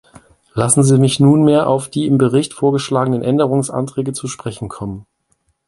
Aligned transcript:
Lassen 0.55 0.81
Sie 0.81 0.97
mich 0.97 1.19
nunmehr 1.19 1.67
auf 1.67 1.87
die 1.87 2.07
in 2.07 2.13
dem 2.13 2.17
Bericht 2.17 2.55
vorgeschlagenen 2.55 3.21
Änderungsanträge 3.21 4.13
zu 4.13 4.27
sprechen 4.27 4.67
kommen. 4.67 5.05